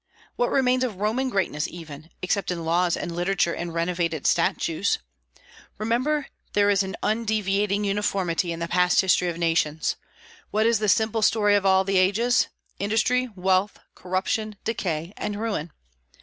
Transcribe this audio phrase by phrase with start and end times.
[0.35, 4.97] What remains of Roman greatness even, except in laws and literature and renovated statues?
[5.77, 9.97] Remember there is an undeviating uniformity in the past history of nations.
[10.49, 12.47] What is the simple story of all the ages?
[12.79, 15.69] industry, wealth, corruption, decay, and ruin.